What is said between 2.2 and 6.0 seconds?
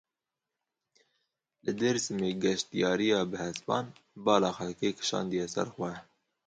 geştyariya bi hespan bala xelkê kişandiye ser xwe.